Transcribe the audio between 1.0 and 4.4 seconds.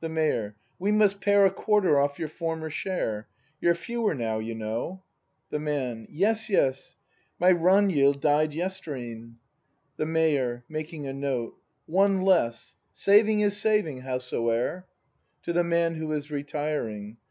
pare A quarter off your former share. You're fewer now,